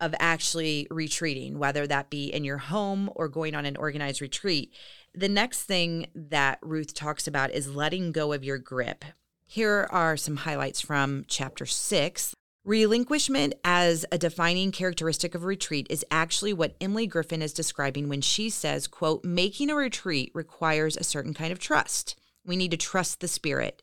of 0.00 0.12
actually 0.18 0.88
retreating, 0.90 1.60
whether 1.60 1.86
that 1.86 2.10
be 2.10 2.26
in 2.26 2.42
your 2.42 2.58
home 2.58 3.08
or 3.14 3.28
going 3.28 3.54
on 3.54 3.66
an 3.66 3.76
organized 3.76 4.20
retreat. 4.20 4.72
The 5.14 5.28
next 5.28 5.62
thing 5.62 6.08
that 6.16 6.58
Ruth 6.62 6.94
talks 6.94 7.28
about 7.28 7.52
is 7.52 7.72
letting 7.72 8.10
go 8.10 8.32
of 8.32 8.42
your 8.42 8.58
grip. 8.58 9.04
Here 9.46 9.86
are 9.92 10.16
some 10.16 10.38
highlights 10.38 10.80
from 10.80 11.26
chapter 11.28 11.64
six. 11.64 12.34
Relinquishment 12.66 13.54
as 13.64 14.04
a 14.12 14.18
defining 14.18 14.70
characteristic 14.70 15.34
of 15.34 15.44
retreat 15.44 15.86
is 15.88 16.04
actually 16.10 16.52
what 16.52 16.76
Emilie 16.78 17.06
Griffin 17.06 17.40
is 17.40 17.54
describing 17.54 18.06
when 18.06 18.20
she 18.20 18.50
says, 18.50 18.86
quote, 18.86 19.24
making 19.24 19.70
a 19.70 19.74
retreat 19.74 20.30
requires 20.34 20.94
a 20.94 21.04
certain 21.04 21.32
kind 21.32 21.52
of 21.52 21.58
trust. 21.58 22.16
We 22.44 22.56
need 22.56 22.70
to 22.72 22.76
trust 22.76 23.20
the 23.20 23.28
Spirit. 23.28 23.82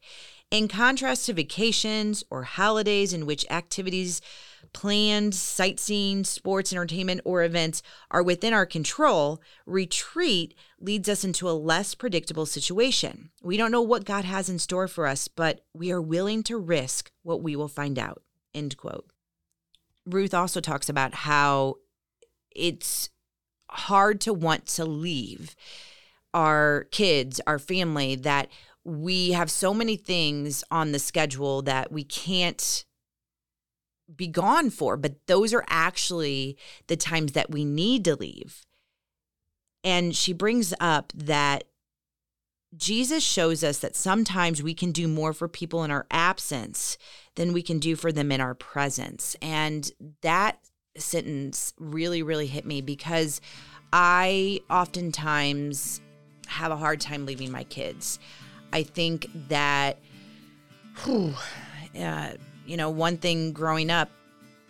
In 0.51 0.67
contrast 0.67 1.25
to 1.25 1.33
vacations 1.33 2.23
or 2.29 2.43
holidays 2.43 3.13
in 3.13 3.25
which 3.25 3.49
activities 3.49 4.21
planned 4.73 5.33
sightseeing, 5.33 6.23
sports, 6.23 6.71
entertainment, 6.71 7.21
or 7.25 7.43
events 7.43 7.81
are 8.11 8.21
within 8.21 8.53
our 8.53 8.67
control, 8.67 9.41
retreat 9.65 10.53
leads 10.79 11.09
us 11.09 11.23
into 11.23 11.49
a 11.49 11.51
less 11.51 11.95
predictable 11.95 12.45
situation. 12.45 13.31
We 13.41 13.57
don't 13.57 13.71
know 13.71 13.81
what 13.81 14.05
God 14.05 14.23
has 14.23 14.49
in 14.49 14.59
store 14.59 14.87
for 14.87 15.07
us, 15.07 15.27
but 15.27 15.65
we 15.73 15.91
are 15.91 16.01
willing 16.01 16.43
to 16.43 16.59
risk 16.59 17.11
what 17.23 17.41
we 17.41 17.55
will 17.55 17.67
find 17.67 17.97
out. 17.97 18.21
End 18.57 18.75
quote. 18.75 19.05
Ruth 20.07 20.33
also 20.33 20.59
talks 20.59 20.89
about 20.89 21.13
how 21.13 21.75
it's 22.55 23.09
hard 23.69 24.19
to 24.21 24.33
want 24.33 24.65
to 24.65 24.83
leave 24.83 25.55
our 26.33 26.87
kids, 26.91 27.39
our 27.45 27.59
family, 27.59 28.15
that 28.15 28.49
we 28.83 29.33
have 29.33 29.51
so 29.51 29.75
many 29.75 29.95
things 29.95 30.63
on 30.71 30.91
the 30.91 30.97
schedule 30.97 31.61
that 31.61 31.91
we 31.91 32.03
can't 32.03 32.85
be 34.15 34.27
gone 34.27 34.71
for, 34.71 34.97
but 34.97 35.27
those 35.27 35.53
are 35.53 35.65
actually 35.69 36.57
the 36.87 36.97
times 36.97 37.33
that 37.33 37.51
we 37.51 37.63
need 37.63 38.03
to 38.05 38.15
leave. 38.15 38.65
And 39.83 40.15
she 40.15 40.33
brings 40.33 40.73
up 40.79 41.13
that 41.13 41.65
Jesus 42.77 43.23
shows 43.23 43.63
us 43.63 43.79
that 43.79 43.95
sometimes 43.95 44.61
we 44.61 44.73
can 44.73 44.91
do 44.91 45.07
more 45.07 45.33
for 45.33 45.47
people 45.47 45.83
in 45.83 45.91
our 45.91 46.05
absence 46.11 46.97
than 47.35 47.53
we 47.53 47.61
can 47.61 47.79
do 47.79 47.95
for 47.95 48.11
them 48.11 48.31
in 48.31 48.39
our 48.39 48.53
presence. 48.53 49.35
And 49.41 49.91
that 50.21 50.59
sentence 50.97 51.73
really, 51.79 52.21
really 52.23 52.47
hit 52.47 52.65
me 52.65 52.81
because 52.81 53.41
I 53.91 54.61
oftentimes 54.69 56.01
have 56.47 56.71
a 56.71 56.77
hard 56.77 57.01
time 57.01 57.25
leaving 57.25 57.51
my 57.51 57.63
kids. 57.65 58.19
I 58.71 58.83
think 58.83 59.29
that, 59.49 59.97
whew, 61.03 61.33
uh, 61.99 62.31
you 62.65 62.77
know, 62.77 62.89
one 62.89 63.17
thing 63.17 63.53
growing 63.53 63.89
up, 63.89 64.09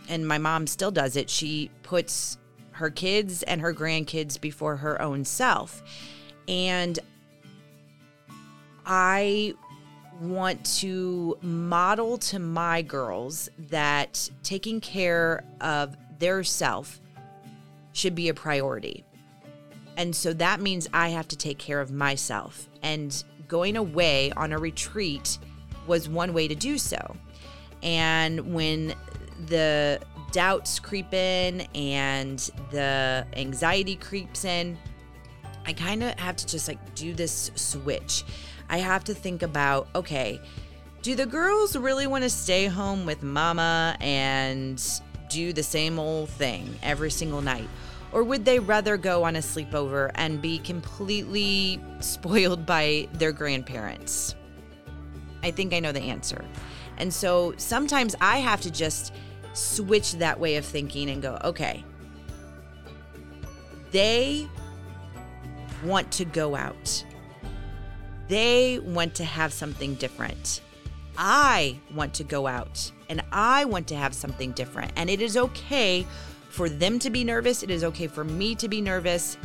and 0.09 0.27
my 0.27 0.37
mom 0.37 0.67
still 0.67 0.91
does 0.91 1.15
it, 1.15 1.29
she 1.29 1.71
puts 1.83 2.37
her 2.71 2.89
kids 2.89 3.43
and 3.43 3.59
her 3.59 3.73
grandkids 3.73 4.39
before 4.39 4.77
her 4.77 5.01
own 5.01 5.25
self. 5.25 5.81
And 6.47 6.97
I 8.87 9.53
want 10.21 10.65
to 10.79 11.37
model 11.41 12.17
to 12.17 12.39
my 12.39 12.81
girls 12.81 13.49
that 13.69 14.29
taking 14.41 14.81
care 14.81 15.43
of 15.61 15.95
their 16.17 16.43
self 16.43 16.99
should 17.91 18.15
be 18.15 18.29
a 18.29 18.33
priority. 18.33 19.03
And 19.97 20.15
so 20.15 20.33
that 20.33 20.61
means 20.61 20.87
I 20.93 21.09
have 21.09 21.27
to 21.29 21.35
take 21.35 21.57
care 21.57 21.81
of 21.81 21.91
myself. 21.91 22.69
And 22.81 23.23
going 23.47 23.77
away 23.77 24.31
on 24.31 24.53
a 24.53 24.57
retreat 24.57 25.37
was 25.85 26.07
one 26.07 26.33
way 26.33 26.47
to 26.47 26.55
do 26.55 26.77
so. 26.77 27.15
And 27.83 28.53
when 28.53 28.95
the 29.47 29.99
doubts 30.31 30.79
creep 30.79 31.13
in 31.13 31.61
and 31.73 32.39
the 32.71 33.25
anxiety 33.33 33.95
creeps 33.95 34.45
in, 34.45 34.77
I 35.65 35.73
kind 35.73 36.03
of 36.03 36.17
have 36.19 36.35
to 36.37 36.47
just 36.47 36.67
like 36.67 36.95
do 36.95 37.13
this 37.13 37.51
switch. 37.55 38.23
I 38.69 38.79
have 38.79 39.03
to 39.05 39.13
think 39.13 39.43
about 39.43 39.87
okay, 39.95 40.41
do 41.01 41.15
the 41.15 41.25
girls 41.25 41.75
really 41.75 42.07
want 42.07 42.23
to 42.23 42.29
stay 42.29 42.65
home 42.65 43.05
with 43.05 43.23
mama 43.23 43.95
and 43.99 44.83
do 45.29 45.53
the 45.53 45.63
same 45.63 45.99
old 45.99 46.29
thing 46.29 46.77
every 46.83 47.11
single 47.11 47.41
night? 47.41 47.67
Or 48.11 48.23
would 48.23 48.45
they 48.45 48.59
rather 48.59 48.97
go 48.97 49.23
on 49.23 49.35
a 49.35 49.39
sleepover 49.39 50.11
and 50.15 50.41
be 50.41 50.59
completely 50.59 51.81
spoiled 51.99 52.65
by 52.65 53.07
their 53.13 53.31
grandparents? 53.31 54.35
I 55.43 55.51
think 55.51 55.73
I 55.73 55.79
know 55.79 55.91
the 55.91 56.01
answer. 56.01 56.43
And 56.97 57.13
so 57.13 57.53
sometimes 57.57 58.15
I 58.21 58.37
have 58.37 58.61
to 58.61 58.71
just 58.71 59.13
switch 59.53 60.13
that 60.13 60.39
way 60.39 60.55
of 60.55 60.65
thinking 60.65 61.09
and 61.09 61.21
go, 61.21 61.39
okay, 61.43 61.83
they 63.91 64.47
want 65.83 66.11
to 66.13 66.25
go 66.25 66.55
out. 66.55 67.03
They 68.27 68.79
want 68.79 69.15
to 69.15 69.23
have 69.23 69.53
something 69.53 69.95
different. 69.95 70.61
I 71.17 71.79
want 71.93 72.13
to 72.15 72.23
go 72.23 72.45
out 72.47 72.91
and 73.09 73.23
I 73.31 73.65
want 73.65 73.87
to 73.87 73.95
have 73.95 74.13
something 74.13 74.51
different. 74.51 74.91
And 74.95 75.09
it 75.09 75.21
is 75.21 75.37
okay 75.37 76.05
for 76.49 76.69
them 76.69 76.99
to 76.99 77.09
be 77.09 77.23
nervous. 77.23 77.63
It 77.63 77.69
is 77.69 77.83
okay 77.83 78.07
for 78.07 78.23
me 78.23 78.55
to 78.55 78.67
be 78.67 78.81
nervous, 78.81 79.37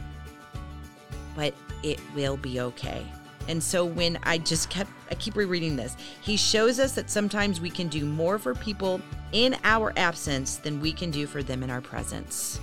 but 1.35 1.55
it 1.83 2.01
will 2.15 2.37
be 2.37 2.61
okay. 2.61 3.07
And 3.49 3.63
so 3.63 3.85
when 3.85 4.19
I 4.23 4.39
just 4.39 4.71
kept, 4.71 4.91
I 5.11 5.15
keep 5.15 5.35
rereading 5.35 5.77
this, 5.77 5.97
he 6.21 6.37
shows 6.37 6.79
us 6.79 6.93
that 6.93 7.11
sometimes 7.11 7.61
we 7.61 7.71
can 7.71 7.89
do 7.89 8.05
more 8.05 8.39
for 8.39 8.55
people 8.55 9.01
in 9.33 9.57
our 9.65 9.93
absence 9.97 10.57
than 10.57 10.81
we 10.81 10.93
can 10.93 11.11
do 11.11 11.27
for 11.27 11.43
them 11.43 11.63
in 11.63 11.71
our 11.71 11.81
presence. 11.81 12.61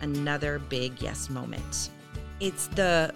Another 0.00 0.58
big 0.58 1.00
yes 1.02 1.28
moment. 1.28 1.90
It's 2.40 2.68
the 2.68 3.12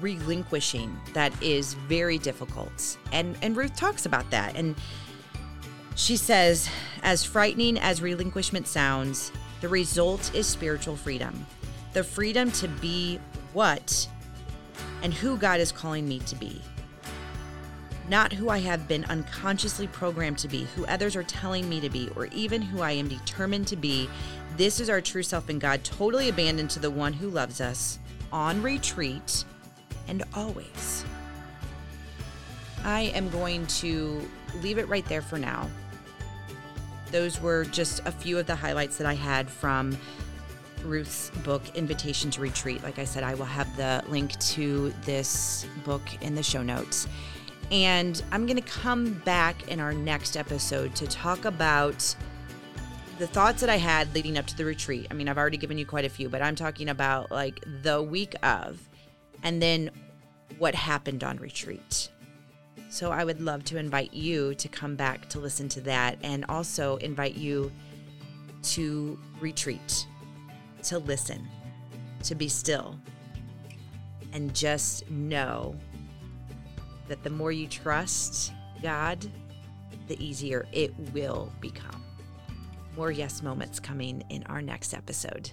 relinquishing 0.00 0.96
that 1.14 1.32
is 1.42 1.74
very 1.74 2.18
difficult. 2.18 2.96
And 3.12 3.36
and 3.42 3.56
Ruth 3.56 3.76
talks 3.76 4.06
about 4.06 4.30
that 4.30 4.56
and 4.56 4.76
she 5.96 6.16
says 6.16 6.68
as 7.02 7.24
frightening 7.24 7.78
as 7.78 8.00
relinquishment 8.00 8.66
sounds, 8.66 9.32
the 9.60 9.68
result 9.68 10.34
is 10.34 10.46
spiritual 10.46 10.96
freedom. 10.96 11.46
The 11.92 12.04
freedom 12.04 12.50
to 12.52 12.68
be 12.68 13.20
what 13.52 14.08
and 15.02 15.12
who 15.12 15.36
God 15.36 15.60
is 15.60 15.72
calling 15.72 16.08
me 16.08 16.20
to 16.20 16.36
be. 16.36 16.60
Not 18.08 18.32
who 18.32 18.48
I 18.48 18.58
have 18.58 18.88
been 18.88 19.04
unconsciously 19.04 19.86
programmed 19.86 20.38
to 20.38 20.48
be, 20.48 20.66
who 20.74 20.84
others 20.86 21.14
are 21.14 21.22
telling 21.22 21.68
me 21.68 21.80
to 21.80 21.88
be, 21.88 22.10
or 22.16 22.26
even 22.26 22.60
who 22.60 22.80
I 22.80 22.92
am 22.92 23.06
determined 23.06 23.68
to 23.68 23.76
be. 23.76 24.08
This 24.56 24.80
is 24.80 24.90
our 24.90 25.00
true 25.00 25.22
self 25.22 25.48
in 25.48 25.58
God, 25.58 25.84
totally 25.84 26.28
abandoned 26.28 26.70
to 26.70 26.80
the 26.80 26.90
one 26.90 27.12
who 27.12 27.30
loves 27.30 27.60
us, 27.60 28.00
on 28.32 28.62
retreat, 28.62 29.44
and 30.08 30.22
always. 30.34 31.04
I 32.84 33.12
am 33.14 33.28
going 33.30 33.66
to 33.66 34.28
leave 34.62 34.78
it 34.78 34.88
right 34.88 35.04
there 35.06 35.22
for 35.22 35.38
now. 35.38 35.68
Those 37.10 37.40
were 37.40 37.64
just 37.64 38.00
a 38.06 38.12
few 38.12 38.38
of 38.38 38.46
the 38.46 38.54
highlights 38.54 38.96
that 38.98 39.06
I 39.06 39.14
had 39.14 39.50
from 39.50 39.96
Ruth's 40.84 41.30
book, 41.42 41.62
Invitation 41.74 42.30
to 42.32 42.40
Retreat. 42.40 42.82
Like 42.82 42.98
I 42.98 43.04
said, 43.04 43.22
I 43.22 43.34
will 43.34 43.44
have 43.44 43.76
the 43.76 44.02
link 44.08 44.38
to 44.40 44.94
this 45.04 45.66
book 45.84 46.02
in 46.22 46.34
the 46.34 46.42
show 46.42 46.62
notes. 46.62 47.06
And 47.70 48.22
I'm 48.32 48.46
going 48.46 48.56
to 48.56 48.62
come 48.62 49.12
back 49.24 49.68
in 49.68 49.78
our 49.78 49.92
next 49.92 50.36
episode 50.36 50.94
to 50.96 51.06
talk 51.06 51.44
about 51.44 52.14
the 53.18 53.26
thoughts 53.26 53.60
that 53.60 53.70
I 53.70 53.76
had 53.76 54.12
leading 54.14 54.38
up 54.38 54.46
to 54.46 54.56
the 54.56 54.64
retreat. 54.64 55.06
I 55.10 55.14
mean, 55.14 55.28
I've 55.28 55.38
already 55.38 55.58
given 55.58 55.76
you 55.76 55.84
quite 55.84 56.04
a 56.04 56.08
few, 56.08 56.28
but 56.28 56.42
I'm 56.42 56.56
talking 56.56 56.88
about 56.88 57.30
like 57.30 57.62
the 57.82 58.02
week 58.02 58.34
of 58.42 58.80
and 59.42 59.60
then 59.60 59.90
what 60.58 60.74
happened 60.74 61.24
on 61.24 61.38
retreat. 61.38 62.10
So 62.88 63.12
I 63.12 63.24
would 63.24 63.40
love 63.40 63.64
to 63.64 63.78
invite 63.78 64.12
you 64.12 64.54
to 64.56 64.68
come 64.68 64.96
back 64.96 65.28
to 65.30 65.38
listen 65.38 65.68
to 65.70 65.80
that 65.82 66.18
and 66.22 66.44
also 66.48 66.96
invite 66.96 67.36
you 67.36 67.70
to 68.62 69.18
retreat 69.40 70.06
to 70.84 70.98
listen, 70.98 71.46
to 72.24 72.34
be 72.34 72.48
still, 72.48 72.98
and 74.32 74.54
just 74.54 75.08
know 75.10 75.76
that 77.08 77.22
the 77.22 77.30
more 77.30 77.52
you 77.52 77.66
trust 77.66 78.52
God, 78.82 79.26
the 80.08 80.22
easier 80.24 80.66
it 80.72 80.94
will 81.12 81.52
become. 81.60 82.02
More 82.96 83.10
yes 83.10 83.42
moments 83.42 83.78
coming 83.78 84.22
in 84.30 84.42
our 84.44 84.62
next 84.62 84.94
episode. 84.94 85.50